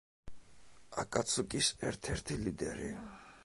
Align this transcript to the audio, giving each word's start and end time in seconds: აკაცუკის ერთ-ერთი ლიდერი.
აკაცუკის 1.03 1.69
ერთ-ერთი 1.91 2.39
ლიდერი. 2.49 2.93